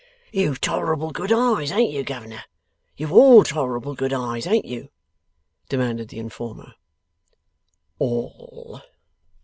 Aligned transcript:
'You've 0.31 0.59
tolerable 0.59 1.11
good 1.11 1.31
eyes, 1.31 1.71
ain't 1.71 1.91
you, 1.93 2.03
Governor? 2.03 2.45
You've 2.97 3.11
all 3.13 3.43
tolerable 3.43 3.93
good 3.93 4.13
eyes, 4.13 4.47
ain't 4.47 4.65
you?' 4.65 4.89
demanded 5.69 6.07
the 6.07 6.17
informer. 6.17 6.73
All. 7.99 8.81